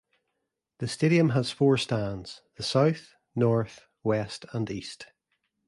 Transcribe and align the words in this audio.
The 0.79 0.87
stadium 0.87 1.29
has 1.29 1.51
four 1.51 1.77
stands: 1.77 2.41
the 2.55 2.63
south, 2.63 3.13
north, 3.35 3.85
west 4.03 4.45
and 4.51 4.67
east. 4.71 5.05